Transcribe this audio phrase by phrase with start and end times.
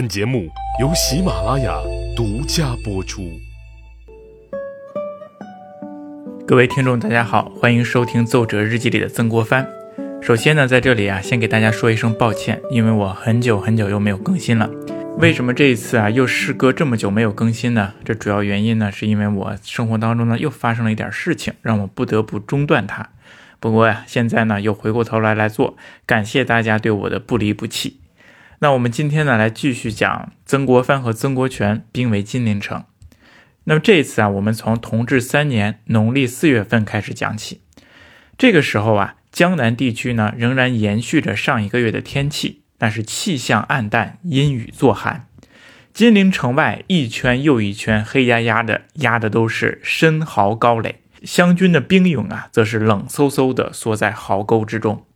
[0.00, 0.48] 本节目
[0.80, 1.78] 由喜马拉雅
[2.16, 3.38] 独家播出。
[6.46, 9.68] 各位听众，大家好，欢迎收听《奏折日记》里的曾国藩。
[10.22, 14.70] 首先呢，在这里啊，先给大家说一声抱歉，因为我很久很久又没有更新了。
[15.18, 17.92] 为什么这一次啊又时隔这么久没有更新呢？
[18.02, 23.10] 这主要原因呢，是因为我生活当中呢又发生了一点事情，让我不得不中断它。
[23.58, 25.76] 不过呀，现在呢又回过头来来做，
[26.06, 27.99] 感谢大家对我的不离不弃。
[28.62, 32.84] 那我们今天呢，来继续讲曾国藩和曾国荃兵围金陵城。
[33.64, 37.62] 那么这一次啊，我们从同治三年农历四月份开始讲起。
[38.36, 45.26] 这个时候啊，江南地区呢仍然延续着上一个月的天气，但是气象暗淡，阴雨作寒。
[45.94, 55.06] 金陵城外一圈又一圈黑压压的压的都是深壕高垒，湘军的兵勇啊，则是冷飕飕的缩在壕沟之中。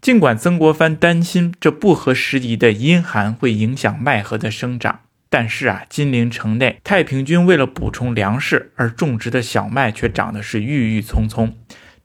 [0.00, 11.56] 尽管曾国藩担心这不合时宜的阴寒会影响麦禾的生长，但是啊，金陵城内太平军为了补充粮食而种植的小麦却长得是郁郁葱葱，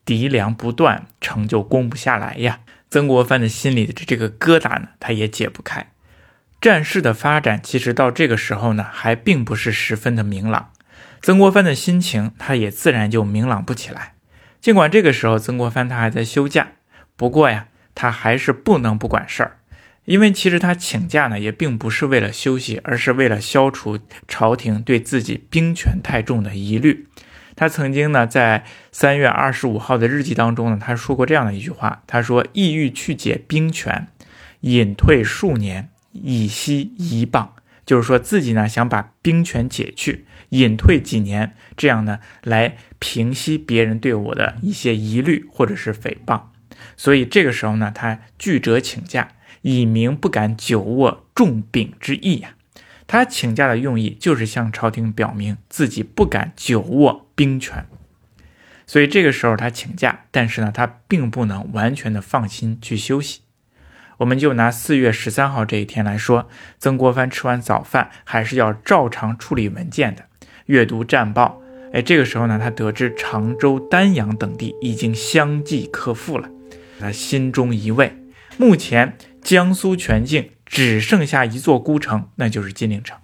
[0.04, 2.62] 敌粮不断，城就攻不下来呀。
[2.90, 5.92] 曾国藩的心里的这个疙瘩呢，他也解不开。
[6.60, 10.72] 战事的发展其实到这个时候呢，还并不是十分的明朗，
[11.22, 14.14] 曾国藩的心情他也自然就明朗不起来。
[14.60, 16.70] 尽管这个时候曾国藩他还在休假，
[17.16, 17.68] 不过呀。
[17.96, 19.58] 他还是不能不管事儿，
[20.06, 27.08] 因为其实他请假呢，也并不是为了休息，而是为了消除朝廷对自己兵权太重的疑虑。
[27.56, 34.08] 他曾经呢，在三月二十五号的日记当中呢，他说过这样的一句话：“他说，意欲去解兵权，
[34.62, 37.54] 隐退数年，以息一棒。”
[37.86, 46.42] 就是说自己呢，想把兵权解去，隐退几年，这样呢，来平息别人对我的一些疑虑或者是诽谤。
[46.98, 49.30] 所以这个时候呢，他拒折请假，
[49.62, 52.56] 以明不敢久握重柄之意呀。
[53.08, 57.86] 他请假的用意就是向朝廷表明自己不敢久握兵权。
[58.88, 63.42] 所以这个时候他请假，但是呢，他并不能完全的放心去休息。
[64.18, 66.48] 我们就拿四月十三号这一天来说，
[66.78, 70.26] 曾国藩吃完早饭，还是要照常处理文件的，
[70.68, 71.62] 阅读战报。
[71.92, 76.50] 哎，这个时候呢，他得知常州、丹阳等地已经相继克复了。
[77.02, 78.14] 他心中一位，
[78.58, 83.18] 目前江苏全境只剩下一座孤城，那就是金陵城，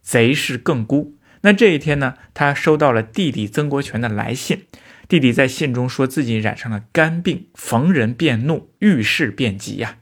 [0.00, 1.16] 贼势更孤。
[1.40, 4.66] 那这一天呢，他收到了弟弟曾国荃的来信，
[5.08, 9.96] 弟弟在信中说自己染上了肝病，逢人便怒，遇事便急呀。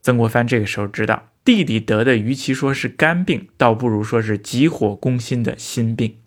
[0.00, 6.18] 曾国藩这个时候知道，弟弟得的与其说是肝病，倒不如说是急火攻心的心病。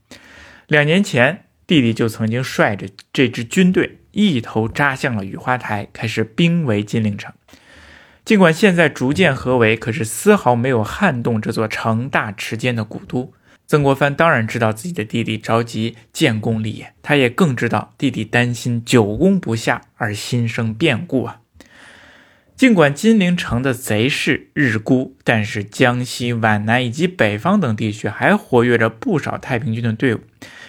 [0.67, 3.99] 两年前，弟弟就曾经率着这支军队。
[4.25, 7.31] 一头扎向了雨花台，开始兵围金陵城。
[8.25, 13.31] 尽管现在逐渐合围，可是丝毫没有撼动这座城大池坚的古都。
[13.67, 21.41] 曾国藩当然知道自己的弟弟着急建功立业，他也更知道弟弟担心久攻不下而心生变故啊。
[22.55, 30.21] 尽管金陵城的贼势日孤，但是江西皖南以及北方等地区还活跃着不少太平军的队伍。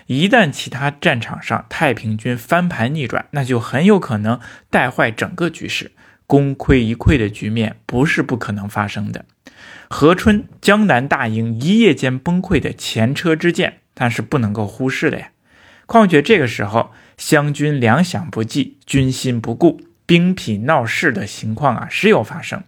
[0.08, 5.92] 一旦其他战场上太平军翻盘逆转，那就很有可能带坏整个局势，
[6.26, 9.26] 功亏一篑的局面不是不可能发生的。
[9.90, 15.28] 和春江南大营一夜间崩溃的前车之鉴，那是不能够忽视的呀。
[15.84, 22.64] 况且这个时候湘军粮饷不济，军心不顾，兵痞闹事的情况啊时有发生。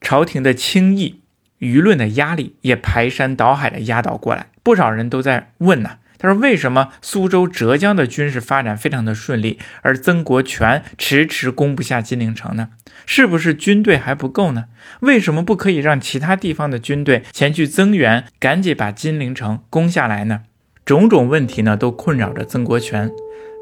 [0.00, 1.20] 朝廷的轻易，
[1.60, 5.98] 舆论的压力也排山倒海的压倒过来，不少人都在问呢。
[6.20, 12.68] 他说：“为什么苏州、浙江的军事发展非常的顺利，而曾国荃迟迟攻不下金陵城呢？
[13.06, 14.66] 是不是军队还不够呢？
[15.00, 20.42] 为什么不可以让其他地方的军队前去增援，赶紧把金陵城攻下来呢？”
[20.84, 23.10] 种种问题呢，都困扰着曾国荃。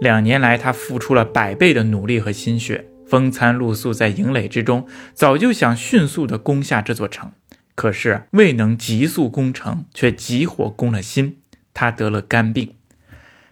[0.00, 7.30] 两年来，他付出了百倍的努力和心血，风餐露宿在营垒之中，早就想迅速的攻下这座城，
[7.76, 11.36] 可是未能急速攻城，却急火攻了心。
[11.80, 12.74] 他得了肝病，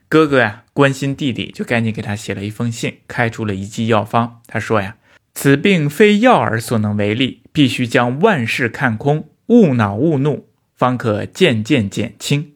[0.09, 4.41] 哥哥呀关心弟弟，就赶紧给他写了一封信，开出了一剂药方。
[4.49, 4.97] 他说呀，
[5.33, 12.55] 此病非药饵所能为力，必须将万事看空，勿恼勿怒，方可渐渐减轻。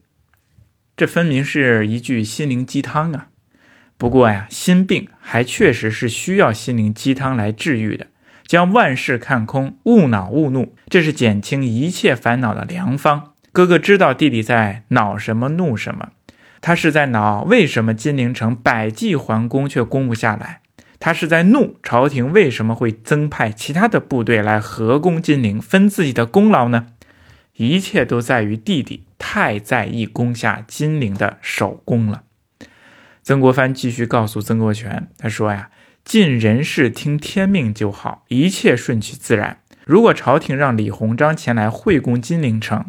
[0.96, 3.28] 这分明是一句心灵鸡汤啊！
[3.96, 8.08] 不过呀，心病还确实是需要心灵鸡汤来治愈的。
[8.44, 13.29] 将万事看空，勿恼勿怒，这是减轻一切烦恼的良方。
[13.52, 16.10] 哥哥知道弟弟在恼什么怒什么，
[16.60, 20.60] 他是在恼为什么金陵城百计还攻却攻不下来，
[20.98, 26.86] 他是在怒朝廷为什么会增派其他的部队来合攻金陵分自己的功劳呢？
[27.56, 32.22] 一切都在于弟弟太在意攻下金陵的首功了。
[33.22, 35.70] 曾国藩继续告诉曾国荃，他说呀，
[36.04, 39.58] 尽人事听天命就好，一切顺其自然。
[39.84, 42.86] 如果朝廷让李鸿章前来会攻金陵城，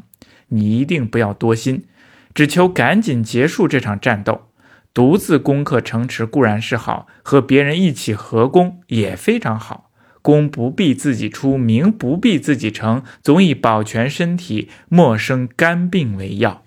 [0.52, 1.86] 你一定不要多心，
[2.34, 4.48] 只求赶紧结束这场战斗。
[4.94, 9.90] 独自攻克城池固然是好，和别人一起合攻也非常好。
[10.22, 16.64] 功不必自己出，名不必自己成，总以保全身体，莫生肝病为要。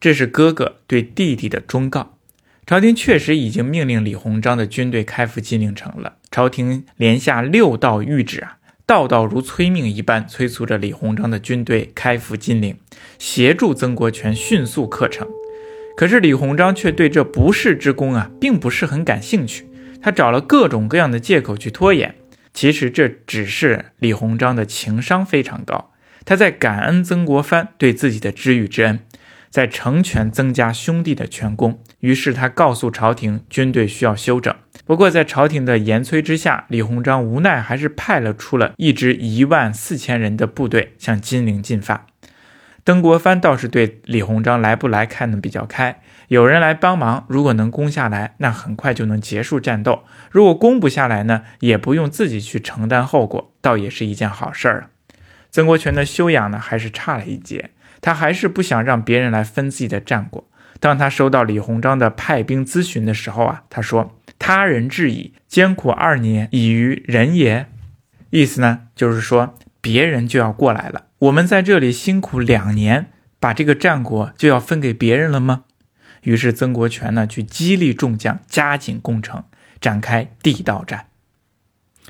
[0.00, 2.16] 这是哥哥对弟弟的忠告。
[2.66, 6.14] 朝廷确实已经命令李鸿章的军队开赴金陵城了。
[6.30, 12.76] 朝廷连下六道谕旨啊，道道如催命一般，催促着李鸿章的军队开赴金陵，
[13.18, 15.26] 协助曾国荃迅速克城。
[15.96, 19.66] 可是李鸿章却对这不世之功啊，并不是很感兴趣。
[20.02, 22.14] 他找了各种各样的借口去拖延。
[22.52, 25.92] 其实这只是李鸿章的情商非常高，
[26.26, 29.00] 他在感恩曾国藩对自己的知遇之恩，
[29.54, 31.78] 在成全增加兄弟的权功。
[32.00, 34.52] 于是他告诉朝廷，军队需要休整。
[34.84, 42.04] 不过在朝廷的严催之下，李鸿章无奈还是派了出了一支一万四千人的部队向金陵进发。
[42.84, 50.02] 曾国藩倒是对李鸿章来不来看得比较开，有人来帮忙，如果能攻下来，那很快就能结束战斗；
[50.32, 54.90] 如果攻不下来呢，也不用自己去承担后果，倒也是一件好事儿。
[55.52, 57.70] 曾国荃的修养呢，还是差了一截，
[58.04, 60.46] 他还是不想让别人来分自己的战果。
[60.78, 67.66] 当他收到李鸿章的派兵咨询的时候啊，他说：“他人至矣，艰苦二年，已于人也。”
[68.28, 71.06] 意思呢，就是说别人就要过来了。
[71.20, 73.06] 我们在这里辛苦两年，
[73.40, 75.64] 把这个战果就要分给别人了吗？
[76.24, 79.44] 于是曾国荃呢，去激励众将加紧攻城，
[79.80, 81.06] 展开地道战。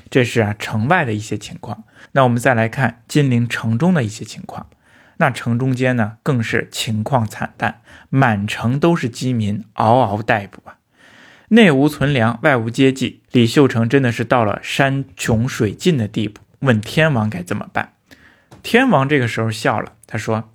[0.09, 1.85] 这是啊城外的一些情况。
[2.11, 4.67] 那我们再来看金陵城中的一些情况。
[5.17, 10.77] 那城中间呢，更是情况惨淡，满城都是饥民，嗷嗷待哺啊，
[11.49, 13.21] 内无存粮，外无接济。
[13.31, 17.93] 李秀成真的是到了山穷水尽的地步，问天王该怎么办。
[18.61, 20.49] 天王这个时候笑了，他说：“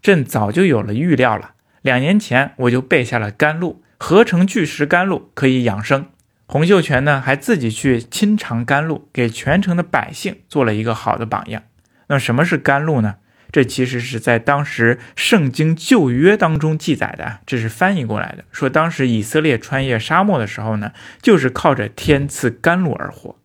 [0.00, 1.52] 朕早就有了预料了。
[1.82, 6.06] 两年前我就备下了甘露，合成巨石甘露可以养生。
[6.46, 11.62] 洪秀全呢，还自己去亲尝甘露，给全城的百姓做了一个好的榜样。
[12.08, 13.16] 那什么是甘露呢？
[13.52, 23.36] 这其实是在当时圣经旧约当中记载的，这是翻译过来的，说当时以色列穿越沙漠的时候呢，就是靠着天赐甘露而活。”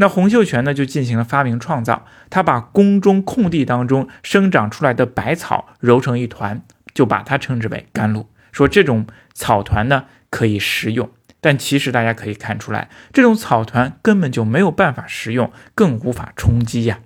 [0.00, 2.06] 那洪秀全呢，就进行了发明创造。
[2.30, 6.62] 他把宫中空地当中生长出来的百草揉成一团，
[6.94, 8.28] 就把它称之为甘露。
[8.52, 11.10] 说这种草团呢可以食用，
[11.40, 17.00] 但其实大家可以看出来，这种草团根本就没有办法食用，更无法充饥呀。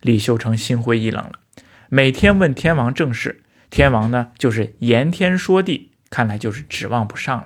[0.00, 1.34] 李秀成心灰意冷了，
[1.94, 7.44] 每天问天王政事，天王呢就是言天说地，看来就是指望不上了。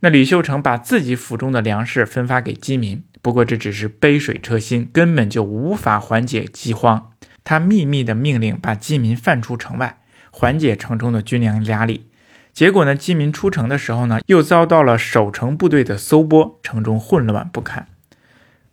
[0.00, 3.02] 那李秀成把自己府中的粮食分发给饥民。
[3.22, 7.12] 不过这只是杯水车薪，根本就无法缓解饥荒。
[7.42, 10.00] 他秘密的命令把饥民放出城外，
[10.30, 12.10] 缓解城中的军粮压力。
[12.52, 17.88] 结果呢，饥民出城的时候呢，又遭到了守城部队的搜拨，城中混乱不堪。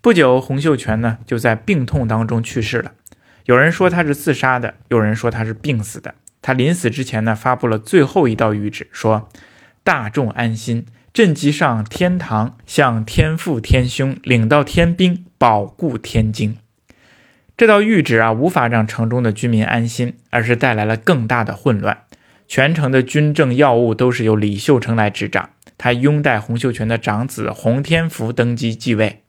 [0.01, 2.92] 不久，洪秀全呢就在病痛当中去世了。
[3.47, 6.15] 有人说他是自杀的，有人说他是病死的。
[6.41, 9.30] 他临死之前呢，发布了最后一道谕旨，说
[9.85, 16.57] ：“大众安心。”朕即上天堂，向天父天兄领到天兵，保固天京。
[17.56, 21.99] 这道谕旨啊，无法让城中的居民安心，而是带来了更大的混乱。
[22.49, 29.23] 全城的军政要务都是由李秀成来执掌，他拥戴洪秀全的长子洪天福登基继位。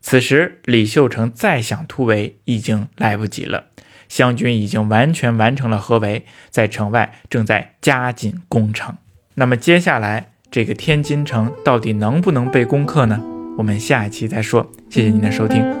[0.00, 3.66] 此时，李秀成再想突围已经来不及了，
[4.08, 8.96] 湘军已经完全完成了合围，在城外正在加紧攻城。
[9.34, 10.26] 那么接下来。
[10.52, 13.22] 这个天津城到底能不能被攻克呢？
[13.56, 14.68] 我们下一期再说。
[14.88, 15.79] 谢谢您的收听。